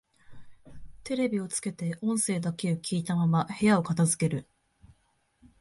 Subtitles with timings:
[1.03, 4.47] テレビをつけて音声だけを聞いたまま部屋を片づける